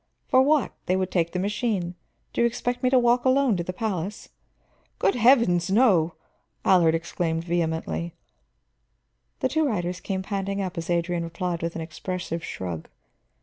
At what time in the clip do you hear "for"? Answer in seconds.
0.27-0.41